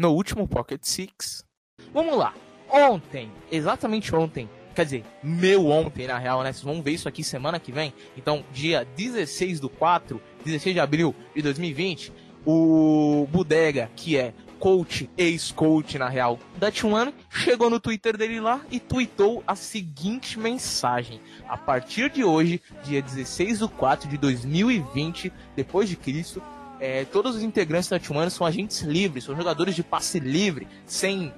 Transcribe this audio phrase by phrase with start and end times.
[0.00, 1.44] no último Pocket Six.
[1.92, 2.32] Vamos lá.
[2.70, 6.50] Ontem, exatamente ontem, quer dizer, meu ontem na real, né?
[6.50, 7.92] Vocês vão ver isso aqui semana que vem.
[8.16, 12.14] Então, dia 16 do 4, 16 de abril de 2020,
[12.46, 18.62] o Bodega, que é coach, ex-coach na real, da T1, chegou no Twitter dele lá
[18.70, 25.30] e tweetou a seguinte mensagem: A partir de hoje, dia 16 do 4 de 2020,
[25.54, 26.42] depois de Cristo,
[26.80, 31.32] é, todos os integrantes da T1 são agentes livres, são jogadores de passe livre, sem,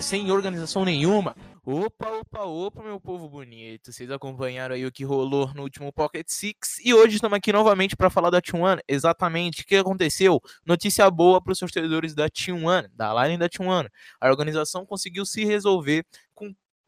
[0.00, 1.36] sem organização nenhuma.
[1.68, 3.92] Opa, opa, opa, meu povo bonito.
[3.92, 7.96] Vocês acompanharam aí o que rolou no último Pocket Six e hoje estamos aqui novamente
[7.96, 8.78] para falar da T1.
[8.86, 10.40] Exatamente o que aconteceu.
[10.64, 13.88] Notícia boa para os torcedores da T1, da line da T1.
[14.20, 16.06] A organização conseguiu se resolver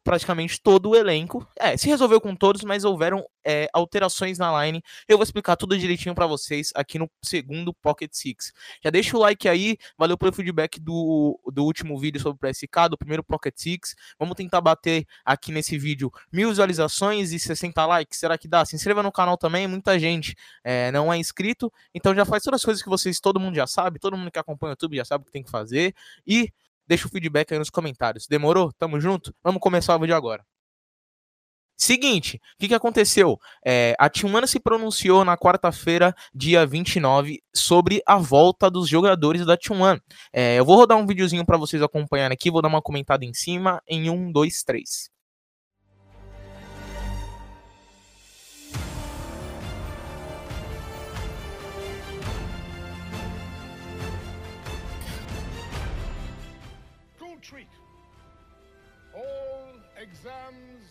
[0.09, 1.47] praticamente todo o elenco.
[1.55, 4.81] É, se resolveu com todos, mas houveram é, alterações na line.
[5.07, 8.51] Eu vou explicar tudo direitinho para vocês aqui no segundo Pocket Six.
[8.83, 12.89] Já deixa o like aí, valeu pelo feedback do, do último vídeo sobre o PSK,
[12.89, 13.95] do primeiro Pocket Six.
[14.17, 18.17] Vamos tentar bater aqui nesse vídeo mil visualizações e 60 likes.
[18.17, 18.65] Será que dá?
[18.65, 22.61] Se inscreva no canal também, muita gente é, não é inscrito, então já faz todas
[22.61, 25.05] as coisas que vocês, todo mundo já sabe, todo mundo que acompanha o YouTube já
[25.05, 25.93] sabe o que tem que fazer.
[26.25, 26.51] E
[26.89, 28.25] Deixa o feedback aí nos comentários.
[28.27, 28.73] Demorou?
[28.73, 29.31] Tamo junto?
[29.43, 30.43] Vamos começar o vídeo agora.
[31.77, 33.37] Seguinte, o que, que aconteceu?
[33.63, 39.55] É, a Timana se pronunciou na quarta-feira, dia 29, sobre a volta dos jogadores da
[39.55, 40.01] T1.
[40.33, 43.33] É, eu vou rodar um videozinho para vocês acompanharem aqui, vou dar uma comentada em
[43.35, 45.11] cima em um, dois, três.
[60.19, 60.83] Exams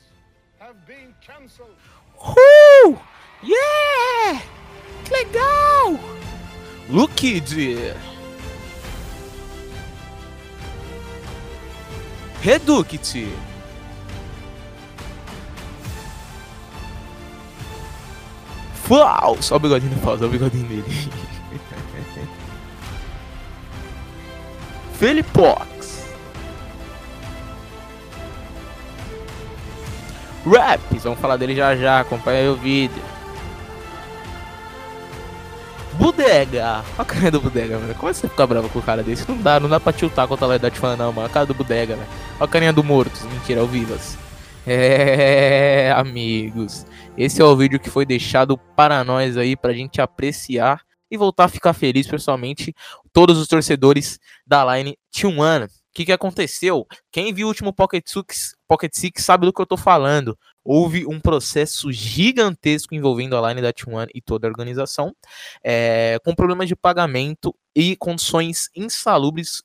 [0.59, 1.77] have been cancelled.
[2.19, 2.97] Uh!
[3.43, 4.41] Yeah!
[5.05, 5.98] Que legal!
[6.89, 7.53] Look it!
[12.43, 13.17] Reduct!
[18.84, 19.55] Falso!
[19.55, 20.84] Olha o bigodinho do falso, olha o bigodinho dele.
[24.99, 25.31] Felipe
[30.48, 33.03] Raps, vamos falar dele já já, acompanha o vídeo.
[35.98, 36.76] Bodega!
[36.76, 37.92] Olha a cara do Bodega, mano.
[37.94, 39.28] Como é que você fica bravo com o cara desse?
[39.28, 41.26] Não dá, não dá pra tiltar contra a Ledade falando, não, mano.
[41.26, 42.09] A cara do Bodega, velho.
[42.36, 43.25] Olha a carinha do Mortos.
[43.25, 44.16] Mentira, é o Vivas.
[44.64, 46.86] É, amigos.
[47.16, 51.44] Esse é o vídeo que foi deixado para nós aí, pra gente apreciar e voltar
[51.44, 52.72] a ficar feliz, pessoalmente,
[53.12, 56.86] todos os torcedores da Line T1 que, que aconteceu?
[57.10, 60.38] Quem viu o último Pocket Six, Pocket Six sabe do que eu tô falando.
[60.62, 65.12] Houve um processo gigantesco envolvendo a Line da T1 e toda a organização,
[65.64, 69.62] é, com problemas de pagamento e condições insalubres,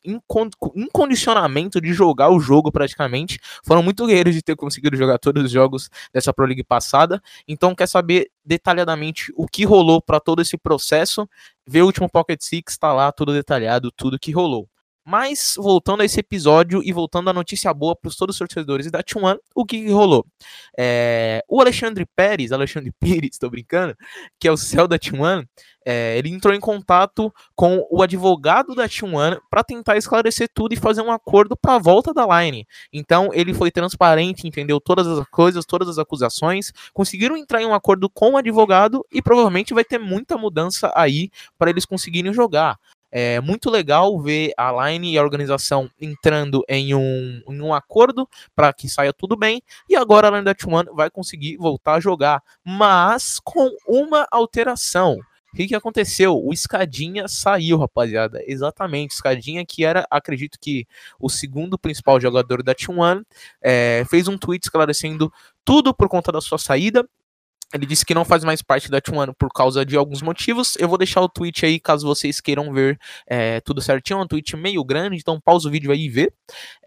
[0.76, 3.40] incondicionamento de jogar o jogo praticamente.
[3.64, 7.22] Foram muito guerreiros de ter conseguido jogar todos os jogos dessa Pro League passada.
[7.48, 11.30] Então, quer saber detalhadamente o que rolou para todo esse processo?
[11.68, 14.68] Vê o último Pocket Six, tá lá tudo detalhado, tudo que rolou.
[15.06, 19.04] Mas, voltando a esse episódio e voltando à notícia boa para todos os torcedores da
[19.04, 20.26] T1, o que, que rolou?
[20.78, 23.96] É, o Alexandre Pérez, Alexandre Pires, estou brincando,
[24.40, 25.46] que é o céu da T1,
[25.86, 30.78] é, ele entrou em contato com o advogado da T1 para tentar esclarecer tudo e
[30.78, 32.66] fazer um acordo para a volta da Line.
[32.92, 37.74] Então, ele foi transparente, entendeu todas as coisas, todas as acusações, conseguiram entrar em um
[37.74, 42.78] acordo com o advogado e provavelmente vai ter muita mudança aí para eles conseguirem jogar.
[43.16, 48.28] É muito legal ver a Line e a organização entrando em um, em um acordo
[48.56, 49.62] para que saia tudo bem.
[49.88, 55.20] E agora a Line da T1 vai conseguir voltar a jogar, mas com uma alteração.
[55.54, 56.36] O que, que aconteceu?
[56.44, 58.42] O Escadinha saiu, rapaziada.
[58.48, 60.88] Exatamente, Escadinha, que era, acredito que,
[61.20, 63.24] o segundo principal jogador da T1,
[63.62, 65.32] é, fez um tweet esclarecendo
[65.64, 67.08] tudo por conta da sua saída
[67.74, 70.76] ele disse que não faz mais parte da T1 por causa de alguns motivos.
[70.78, 74.20] Eu vou deixar o tweet aí caso vocês queiram ver é, tudo certinho.
[74.20, 76.32] É um tweet meio grande, então pausa o vídeo aí e vê.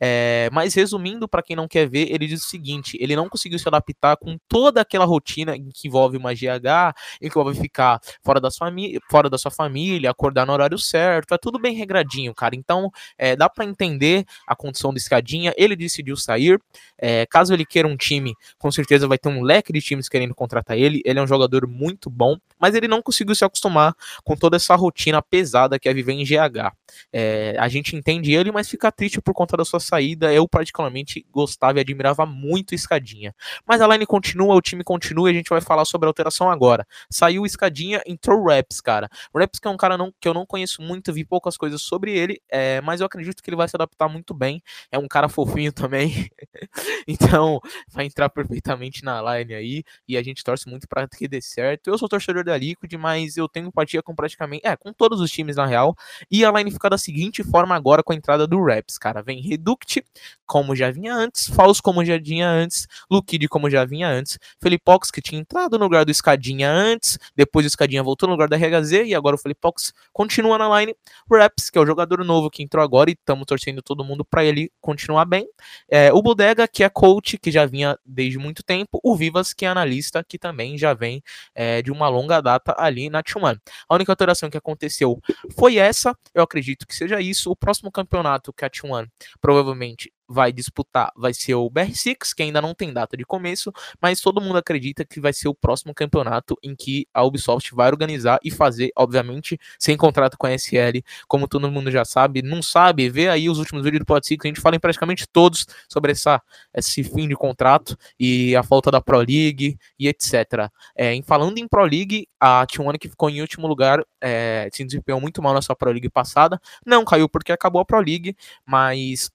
[0.00, 3.58] É, mas resumindo, para quem não quer ver, ele diz o seguinte: ele não conseguiu
[3.58, 8.50] se adaptar com toda aquela rotina que envolve uma GH, que envolve ficar fora da
[8.50, 8.72] sua,
[9.10, 11.34] fora da sua família, acordar no horário certo.
[11.34, 12.54] É tudo bem regradinho, cara.
[12.54, 15.52] Então é, dá para entender a condição da escadinha.
[15.56, 16.60] Ele decidiu sair.
[16.96, 20.34] É, caso ele queira um time, com certeza vai ter um leque de times querendo
[20.34, 21.02] contratar ele.
[21.04, 23.94] Ele é um jogador muito bom, mas ele não conseguiu se acostumar
[24.24, 26.72] com toda essa rotina pesada que é viver em GH.
[27.12, 30.32] É, a gente entende ele, mas fica triste por conta da sua saída.
[30.32, 33.34] Eu, particularmente, gostava e admirava muito Escadinha.
[33.66, 36.50] Mas a line continua, o time continua e a gente vai falar sobre a alteração
[36.50, 36.86] agora.
[37.10, 39.08] Saiu Escadinha, entrou Raps, cara.
[39.34, 42.16] Raps que é um cara não, que eu não conheço muito, vi poucas coisas sobre
[42.16, 44.62] ele, é, mas eu acredito que ele vai se adaptar muito bem.
[44.90, 46.28] É um cara fofinho também.
[47.06, 51.40] então, vai entrar perfeitamente na line aí e a gente torce muito para que dê
[51.40, 51.88] certo.
[51.88, 55.30] Eu sou torcedor da Liquid, mas eu tenho empatia com praticamente, é, com todos os
[55.30, 55.96] times na real.
[56.30, 59.22] E a line fica da seguinte forma agora com a entrada do Raps, cara.
[59.22, 60.04] Vem Reduct,
[60.44, 65.10] como já vinha antes, Falso como já vinha antes, Lukid como já vinha antes, Felipox
[65.10, 68.56] que tinha entrado no lugar do Escadinha antes, depois o Escadinha voltou no lugar da
[68.56, 70.94] RHZ e agora o Felipox continua na line.
[71.30, 74.44] Raps, que é o jogador novo que entrou agora e estamos torcendo todo mundo para
[74.44, 75.48] ele continuar bem.
[75.88, 79.64] É, o Bodega, que é coach, que já vinha desde muito tempo, o Vivas, que
[79.64, 81.22] é analista, que também já vem
[81.54, 83.58] é, de uma longa data ali na T1.
[83.88, 85.20] A única alteração que aconteceu
[85.56, 87.50] foi essa, eu acredito que seja isso.
[87.50, 89.08] O próximo campeonato que a T1
[89.40, 94.20] provavelmente vai disputar vai ser o BR6, que ainda não tem data de começo, mas
[94.20, 98.38] todo mundo acredita que vai ser o próximo campeonato em que a Ubisoft vai organizar
[98.42, 103.08] e fazer, obviamente, sem contrato com a SL, como todo mundo já sabe, não sabe,
[103.08, 106.12] vê aí os últimos vídeos do Pod 6, a gente fala em praticamente todos sobre
[106.12, 106.40] essa,
[106.74, 110.70] esse fim de contrato e a falta da Pro League e etc.
[110.94, 114.84] É, em falando em Pro League, a T1 que ficou em último lugar é, se
[114.84, 118.36] desempenhou muito mal na sua Pro League passada, não caiu porque acabou a Pro League,
[118.64, 119.30] mas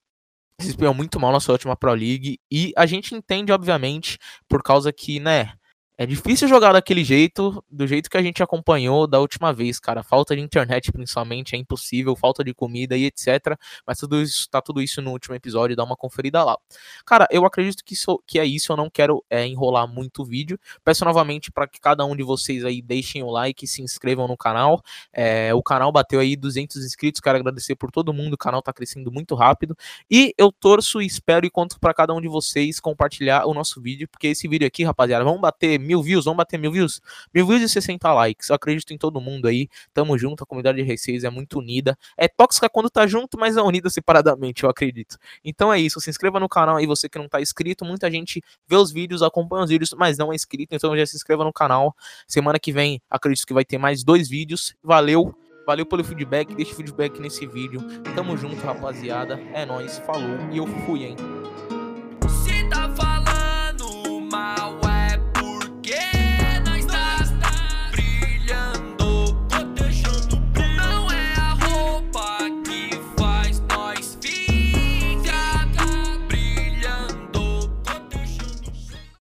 [0.62, 2.38] desempenhou muito mal na sua última Pro League.
[2.50, 4.18] E a gente entende, obviamente,
[4.48, 5.52] por causa que, né,
[5.98, 10.02] é difícil jogar daquele jeito, do jeito que a gente acompanhou da última vez, cara.
[10.02, 13.58] Falta de internet, principalmente, é impossível, falta de comida e etc.
[13.86, 16.56] Mas tudo isso, tá tudo isso no último episódio, dá uma conferida lá.
[17.04, 20.24] Cara, eu acredito que, isso, que é isso, eu não quero é, enrolar muito o
[20.24, 20.58] vídeo.
[20.82, 24.36] Peço novamente para que cada um de vocês aí deixem o like, se inscrevam no
[24.36, 24.82] canal.
[25.12, 28.72] É, o canal bateu aí 200 inscritos, quero agradecer por todo mundo, o canal tá
[28.72, 29.76] crescendo muito rápido.
[30.10, 34.08] E eu torço, espero e conto para cada um de vocês compartilhar o nosso vídeo,
[34.08, 37.00] porque esse vídeo aqui, rapaziada, vamos bater mil views, vamos bater mil views,
[37.34, 38.48] mil views e 60 likes.
[38.48, 41.96] Eu acredito em todo mundo aí, tamo junto, a comunidade de Receios é muito unida.
[42.16, 45.16] É tóxica quando tá junto, mas é unida separadamente, eu acredito.
[45.44, 47.84] Então é isso, se inscreva no canal aí, você que não tá inscrito.
[47.84, 51.16] Muita gente vê os vídeos, acompanha os vídeos, mas não é inscrito, então já se
[51.16, 51.94] inscreva no canal.
[52.26, 54.74] Semana que vem, acredito que vai ter mais dois vídeos.
[54.82, 55.34] Valeu!
[55.64, 57.80] Valeu pelo feedback, deixa o feedback nesse vídeo.
[58.16, 59.40] Tamo junto, rapaziada.
[59.54, 61.16] É nóis, falou e eu fui, hein?